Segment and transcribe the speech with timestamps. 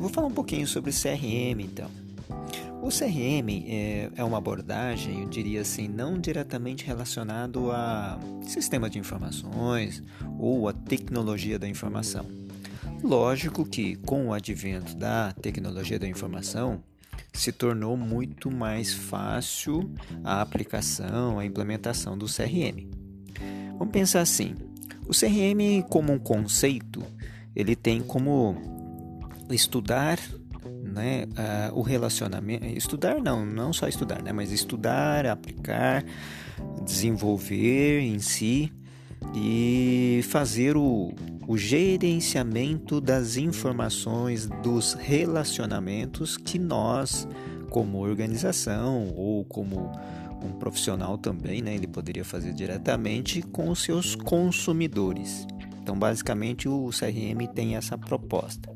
[0.00, 1.90] vou falar um pouquinho sobre CRM então.
[2.82, 8.98] O CRM é, é uma abordagem, eu diria assim, não diretamente relacionado a sistema de
[8.98, 10.02] informações
[10.38, 12.24] ou a tecnologia da informação.
[13.02, 16.82] Lógico que com o advento da tecnologia da informação,
[17.32, 19.90] se tornou muito mais fácil
[20.24, 22.88] a aplicação, a implementação do CRM.
[23.78, 24.54] Vamos pensar assim:
[25.06, 27.02] o CRM, como um conceito,
[27.54, 28.79] ele tem como
[29.54, 30.18] estudar
[30.82, 32.66] né, uh, o relacionamento.
[32.66, 36.04] Estudar não, não só estudar, né, mas estudar, aplicar,
[36.84, 38.72] desenvolver em si
[39.34, 41.12] e fazer o,
[41.46, 47.28] o gerenciamento das informações, dos relacionamentos que nós,
[47.68, 49.92] como organização ou como
[50.42, 55.46] um profissional também, né, ele poderia fazer diretamente com os seus consumidores.
[55.82, 58.72] Então, basicamente, o CRM tem essa proposta.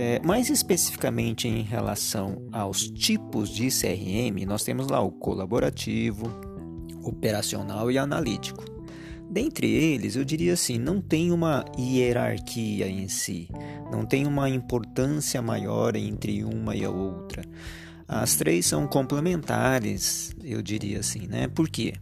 [0.00, 6.30] É, mais especificamente em relação aos tipos de CRM, nós temos lá o colaborativo,
[7.02, 8.64] operacional e analítico.
[9.28, 13.48] Dentre eles, eu diria assim, não tem uma hierarquia em si,
[13.90, 17.42] não tem uma importância maior entre uma e a outra.
[18.06, 21.48] As três são complementares, eu diria assim, né?
[21.48, 21.94] Por quê?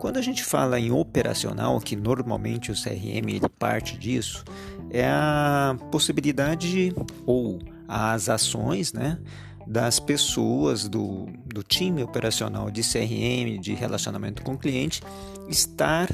[0.00, 4.42] Quando a gente fala em operacional, que normalmente o CRM ele parte disso,
[4.88, 6.94] é a possibilidade
[7.26, 9.18] ou as ações, né?
[9.66, 15.02] das pessoas do, do time operacional de CRM, de relacionamento com o cliente,
[15.50, 16.08] estar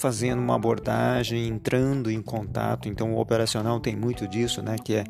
[0.00, 2.88] fazendo uma abordagem, entrando em contato.
[2.88, 4.76] Então, o operacional tem muito disso, né?
[4.82, 5.04] Que é,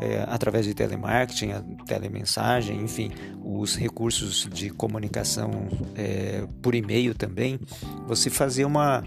[0.00, 1.52] é através de telemarketing,
[1.86, 3.10] telemensagem, enfim,
[3.42, 5.50] os recursos de comunicação
[5.94, 7.58] é, por e-mail também.
[8.06, 9.02] Você fazer uma,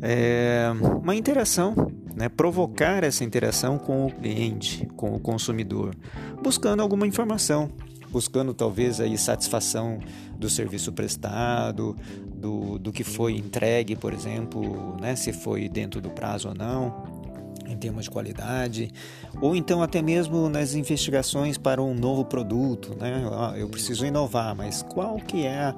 [0.00, 0.68] é,
[1.02, 1.74] uma interação,
[2.14, 2.28] né?
[2.28, 5.92] provocar essa interação com o cliente, com o consumidor,
[6.40, 7.68] buscando alguma informação
[8.10, 9.98] buscando talvez aí satisfação
[10.38, 11.96] do serviço prestado,
[12.26, 17.18] do, do que foi entregue, por exemplo, né, se foi dentro do prazo ou não,
[17.66, 18.90] em termos de qualidade,
[19.40, 23.22] ou então até mesmo nas investigações para um novo produto, né?
[23.56, 25.74] Eu preciso inovar, mas qual que é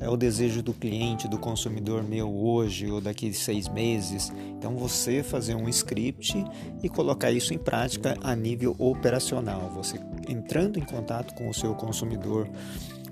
[0.00, 4.32] é o desejo do cliente, do consumidor meu hoje ou daqui seis meses.
[4.58, 6.44] Então você fazer um script
[6.82, 9.70] e colocar isso em prática a nível operacional.
[9.74, 12.48] Você entrando em contato com o seu consumidor,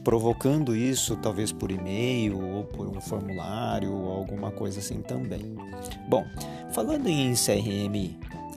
[0.03, 5.55] provocando isso talvez por e-mail ou por um formulário ou alguma coisa assim também.
[6.09, 6.25] Bom,
[6.73, 8.17] falando em CRM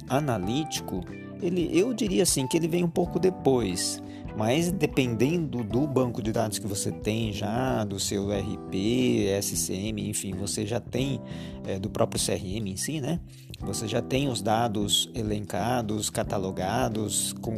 [0.09, 1.03] analítico,
[1.42, 4.02] ele, eu diria assim que ele vem um pouco depois.
[4.38, 10.34] Mas dependendo do banco de dados que você tem já, do seu RP, SCM, enfim,
[10.34, 11.22] você já tem
[11.66, 13.19] é, do próprio CRM em si, né?
[13.62, 17.57] Você já tem os dados elencados, catalogados com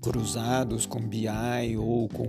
[0.00, 2.28] cruzados com BI ou com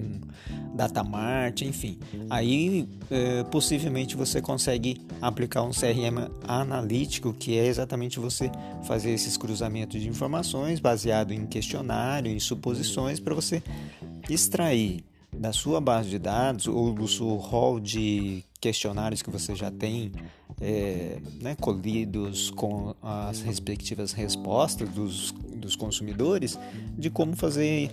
[0.76, 1.98] Datamart, enfim.
[2.30, 8.52] Aí é, possivelmente você consegue aplicar um CRM analítico, que é exatamente você
[8.84, 13.64] fazer esses cruzamentos de informações baseado em questionário, em suposições, para você
[14.30, 15.03] extrair
[15.36, 20.12] da sua base de dados ou do seu hall de questionários que você já tem
[20.59, 26.59] é, né, colhidos com as respectivas respostas dos, dos consumidores
[26.97, 27.91] de como fazer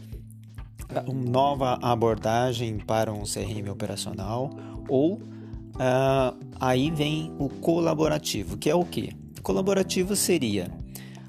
[1.06, 4.50] uma nova abordagem para um CRM operacional
[4.88, 9.12] ou uh, aí vem o colaborativo, que é o que?
[9.42, 10.72] Colaborativo seria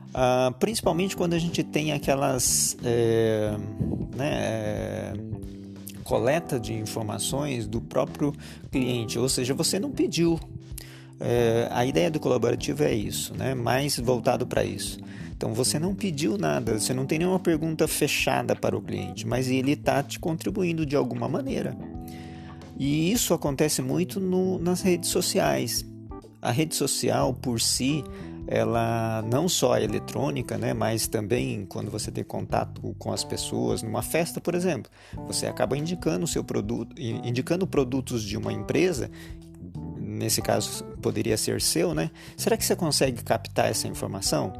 [0.09, 3.55] uh, principalmente quando a gente tem aquelas é,
[4.15, 5.13] né, é,
[6.03, 8.33] coleta de informações do próprio
[8.71, 10.39] cliente, ou seja, você não pediu.
[11.19, 13.53] É, a ideia do colaborativo é isso, né?
[13.53, 14.99] mais voltado para isso.
[15.35, 19.49] Então você não pediu nada, você não tem nenhuma pergunta fechada para o cliente, mas
[19.49, 21.77] ele está te contribuindo de alguma maneira.
[22.77, 25.85] E isso acontece muito no, nas redes sociais.
[26.41, 28.03] A rede social por si
[28.51, 33.83] ela não só é eletrônica, né, mas também quando você tem contato com as pessoas
[33.83, 34.91] numa festa, por exemplo,
[35.27, 39.11] você acaba indicando o seu produto, indicando produtos de uma empresa,
[40.19, 42.11] nesse caso poderia ser seu, né?
[42.37, 44.53] Será que você consegue captar essa informação?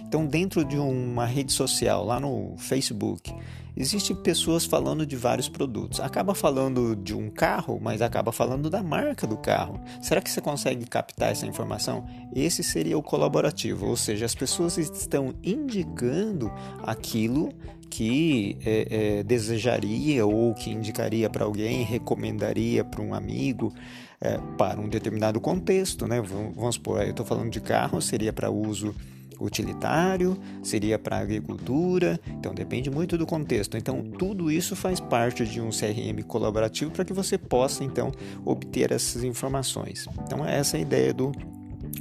[0.00, 3.32] Então, dentro de uma rede social, lá no Facebook,
[3.76, 5.98] Existem pessoas falando de vários produtos.
[5.98, 9.80] Acaba falando de um carro, mas acaba falando da marca do carro.
[10.00, 12.06] Será que você consegue captar essa informação?
[12.32, 16.52] Esse seria o colaborativo, ou seja, as pessoas estão indicando
[16.84, 17.52] aquilo
[17.90, 23.72] que é, é, desejaria ou que indicaria para alguém, recomendaria para um amigo.
[24.20, 26.20] É, para um determinado contexto, né?
[26.20, 28.94] Vamos supor, eu estou falando de carro, seria para uso
[29.40, 33.76] utilitário, seria para agricultura, então depende muito do contexto.
[33.76, 38.12] Então tudo isso faz parte de um CRM colaborativo para que você possa então
[38.44, 40.06] obter essas informações.
[40.24, 41.32] Então é essa a ideia do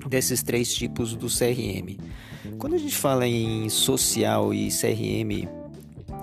[0.07, 1.97] desses três tipos do CRM.
[2.57, 5.47] Quando a gente fala em social e CRM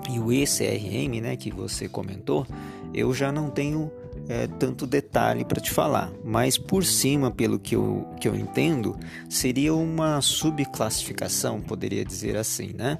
[0.09, 2.45] e o ECRM, né, que você comentou,
[2.93, 3.91] eu já não tenho
[4.31, 8.97] é, tanto detalhe para te falar, mas por cima, pelo que eu, que eu entendo,
[9.29, 12.97] seria uma subclassificação, poderia dizer assim, né?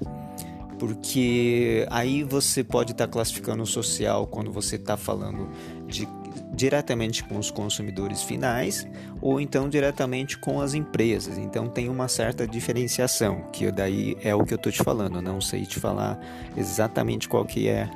[0.78, 5.48] Porque aí você pode estar tá classificando o social quando você está falando
[5.86, 6.06] de
[6.54, 8.86] diretamente com os consumidores finais
[9.20, 11.38] ou então diretamente com as empresas.
[11.38, 15.22] Então tem uma certa diferenciação, que daí é o que eu estou te falando.
[15.22, 16.20] não sei te falar
[16.56, 17.88] exatamente qual que é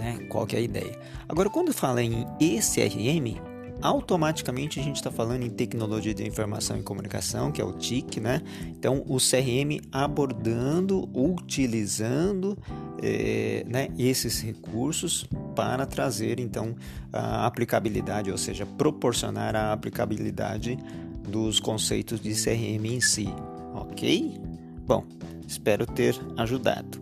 [0.00, 0.18] né?
[0.28, 0.98] Qual que é a ideia?
[1.28, 3.40] Agora, quando fala em ECRM,
[3.82, 8.20] automaticamente a gente está falando em tecnologia de informação e comunicação, que é o TIC,
[8.20, 8.42] né?
[8.66, 12.58] Então, o CRM abordando, utilizando
[13.02, 16.74] é, né, esses recursos para trazer então
[17.12, 20.78] a aplicabilidade, ou seja, proporcionar a aplicabilidade
[21.28, 23.28] dos conceitos de CRM em si,
[23.74, 24.38] ok?
[24.86, 25.04] Bom,
[25.46, 26.99] espero ter ajudado.